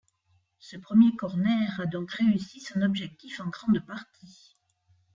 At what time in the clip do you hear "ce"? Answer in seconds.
0.57-0.77